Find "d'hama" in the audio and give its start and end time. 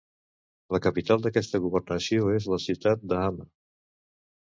3.13-3.47